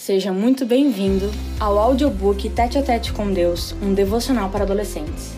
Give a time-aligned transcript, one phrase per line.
[0.00, 5.36] Seja muito bem-vindo ao audiobook Tete a Tete com Deus, um devocional para adolescentes.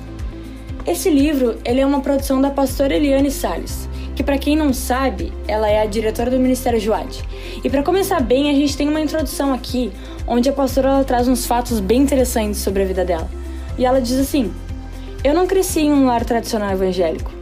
[0.87, 5.33] Esse livro, ele é uma produção da pastora Eliane Salles, que para quem não sabe,
[5.49, 7.25] ela é a diretora do Ministério Joade.
[7.65, 9.91] E para começar bem, a gente tem uma introdução aqui,
[10.29, 13.29] onde a pastora traz uns fatos bem interessantes sobre a vida dela.
[13.77, 14.55] E ela diz assim:
[15.25, 17.33] Eu não cresci em um lar tradicional evangélico.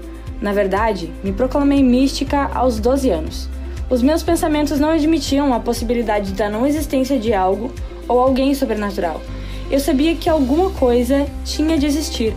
[0.41, 3.60] Na verdade, me proclamei mística aos 12 anos.
[3.91, 7.73] Os meus pensamentos não admitiam a possibilidade da não existência de algo
[8.07, 9.21] ou alguém sobrenatural.
[9.69, 12.33] Eu sabia que alguma coisa tinha de existir.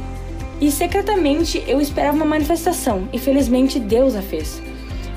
[0.59, 4.59] E secretamente eu esperava uma manifestação, e felizmente Deus a fez.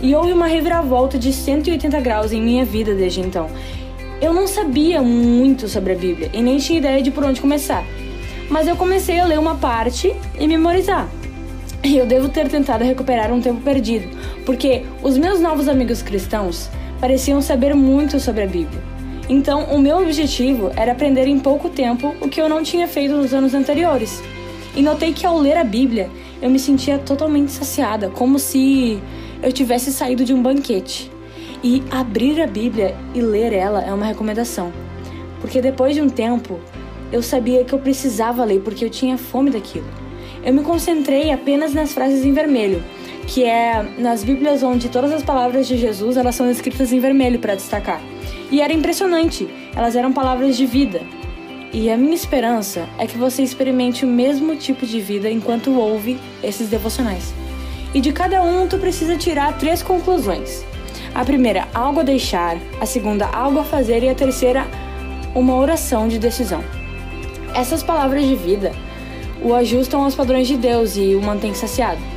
[0.02, 3.48] E houve uma reviravolta de 180 graus em minha vida desde então.
[4.21, 7.82] Eu não sabia muito sobre a Bíblia e nem tinha ideia de por onde começar.
[8.51, 11.09] Mas eu comecei a ler uma parte e memorizar.
[11.82, 14.09] E eu devo ter tentado recuperar um tempo perdido,
[14.46, 18.80] porque os meus novos amigos cristãos pareciam saber muito sobre a Bíblia.
[19.28, 23.15] Então, o meu objetivo era aprender em pouco tempo o que eu não tinha feito
[23.15, 24.23] nos anos anteriores.
[24.76, 26.09] E notei que ao ler a Bíblia,
[26.40, 29.01] eu me sentia totalmente saciada, como se
[29.43, 31.10] eu tivesse saído de um banquete.
[31.62, 34.73] E abrir a Bíblia e ler ela é uma recomendação,
[35.40, 36.60] porque depois de um tempo,
[37.10, 39.87] eu sabia que eu precisava ler porque eu tinha fome daquilo.
[40.45, 42.84] Eu me concentrei apenas nas frases em vermelho
[43.27, 47.38] que é nas Bíblias onde todas as palavras de Jesus elas são escritas em vermelho
[47.38, 48.01] para destacar.
[48.51, 51.01] E era impressionante, elas eram palavras de vida.
[51.73, 56.16] E a minha esperança é que você experimente o mesmo tipo de vida enquanto ouve
[56.43, 57.35] esses devocionais.
[57.93, 60.65] E de cada um tu precisa tirar três conclusões.
[61.15, 64.66] A primeira, algo a deixar, a segunda, algo a fazer e a terceira,
[65.34, 66.62] uma oração de decisão.
[67.55, 68.72] Essas palavras de vida
[69.43, 72.16] o ajustam aos padrões de Deus e o mantêm saciado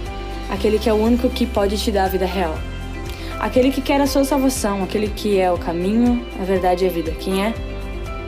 [0.49, 2.57] aquele que é o único que pode te dar a vida real.
[3.39, 6.91] Aquele que quer a sua salvação, aquele que é o caminho, a verdade e a
[6.91, 7.11] vida.
[7.11, 7.53] Quem é?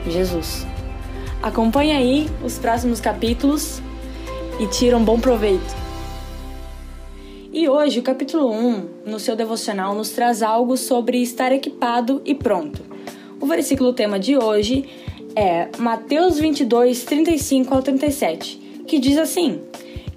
[0.08, 0.66] Jesus.
[1.42, 3.82] Acompanhe aí os próximos capítulos
[4.58, 5.82] e tira um bom proveito.
[7.52, 12.34] E hoje, o capítulo 1, no seu devocional, nos traz algo sobre estar equipado e
[12.34, 12.82] pronto.
[13.38, 14.88] O versículo tema de hoje
[15.36, 19.60] é Mateus 22, 35 ao 37, que diz assim: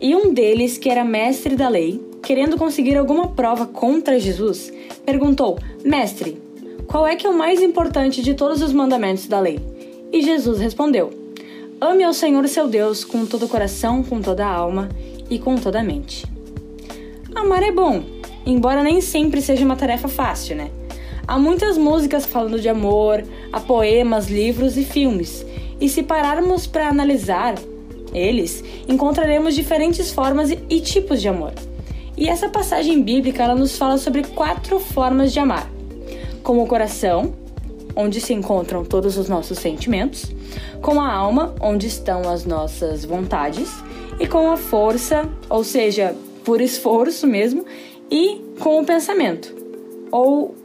[0.05, 4.71] e um deles, que era mestre da lei, querendo conseguir alguma prova contra Jesus,
[5.03, 6.39] perguntou: Mestre,
[6.85, 9.59] qual é que é o mais importante de todos os mandamentos da lei?
[10.13, 11.09] E Jesus respondeu:
[11.81, 14.89] Ame ao Senhor seu Deus com todo o coração, com toda a alma
[15.27, 16.23] e com toda a mente.
[17.33, 18.03] Amar é bom,
[18.45, 20.69] embora nem sempre seja uma tarefa fácil, né?
[21.27, 25.43] Há muitas músicas falando de amor, há poemas, livros e filmes.
[25.81, 27.55] E se pararmos para analisar,
[28.15, 31.53] eles, encontraremos diferentes formas e tipos de amor.
[32.17, 35.69] E essa passagem bíblica ela nos fala sobre quatro formas de amar:
[36.41, 37.33] com o coração,
[37.95, 40.31] onde se encontram todos os nossos sentimentos,
[40.81, 43.69] com a alma, onde estão as nossas vontades,
[44.19, 47.65] e com a força, ou seja, por esforço mesmo,
[48.09, 49.53] e com o pensamento,
[50.11, 50.55] ou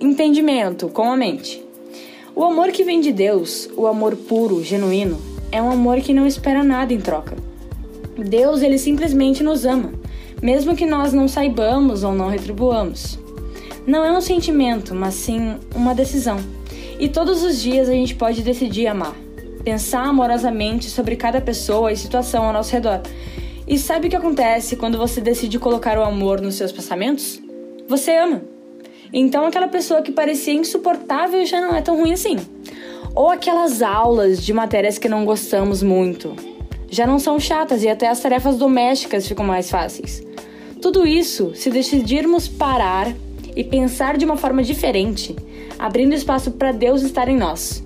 [0.00, 1.64] entendimento, com a mente.
[2.34, 6.26] O amor que vem de Deus, o amor puro, genuíno, é um amor que não
[6.26, 7.34] espera nada em troca.
[8.18, 9.92] Deus, ele simplesmente nos ama,
[10.42, 13.18] mesmo que nós não saibamos ou não retribuamos.
[13.86, 16.38] Não é um sentimento, mas sim uma decisão.
[16.98, 19.14] E todos os dias a gente pode decidir amar,
[19.64, 23.00] pensar amorosamente sobre cada pessoa e situação ao nosso redor.
[23.66, 27.40] E sabe o que acontece quando você decide colocar o amor nos seus pensamentos?
[27.88, 28.42] Você ama.
[29.12, 32.36] Então aquela pessoa que parecia insuportável já não é tão ruim assim.
[33.14, 36.34] Ou aquelas aulas de matérias que não gostamos muito.
[36.88, 40.22] Já não são chatas e até as tarefas domésticas ficam mais fáceis.
[40.80, 43.12] Tudo isso, se decidirmos parar
[43.56, 45.34] e pensar de uma forma diferente,
[45.78, 47.82] abrindo espaço para Deus estar em nós.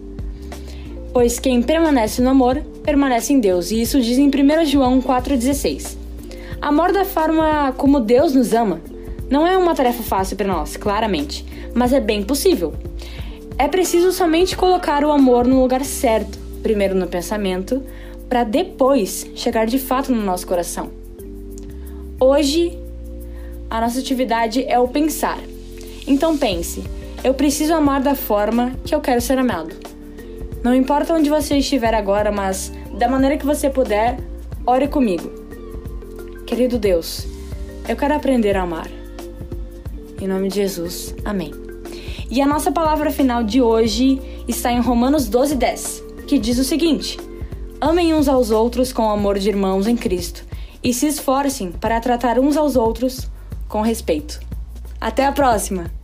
[1.12, 5.96] Pois quem permanece no amor, permanece em Deus, e isso diz em 1 João 4,16.
[6.60, 8.80] Amor da forma como Deus nos ama
[9.30, 12.74] não é uma tarefa fácil para nós, claramente, mas é bem possível.
[13.60, 17.82] É preciso somente colocar o amor no lugar certo, primeiro no pensamento,
[18.26, 20.90] para depois chegar de fato no nosso coração.
[22.18, 22.78] Hoje,
[23.68, 25.38] a nossa atividade é o pensar.
[26.06, 26.82] Então pense:
[27.22, 29.76] eu preciso amar da forma que eu quero ser amado.
[30.64, 34.16] Não importa onde você estiver agora, mas da maneira que você puder,
[34.66, 35.30] ore comigo.
[36.46, 37.26] Querido Deus,
[37.86, 38.88] eu quero aprender a amar.
[40.18, 41.69] Em nome de Jesus, amém.
[42.30, 46.64] E a nossa palavra final de hoje está em Romanos 12, 10, que diz o
[46.64, 47.18] seguinte:
[47.80, 50.44] Amem uns aos outros com amor de irmãos em Cristo
[50.82, 53.28] e se esforcem para tratar uns aos outros
[53.68, 54.40] com respeito.
[55.00, 55.99] Até a próxima!